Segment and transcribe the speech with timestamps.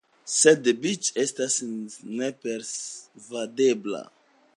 [0.35, 1.57] Sed Biĉe estas
[2.21, 4.03] nepersvadebla.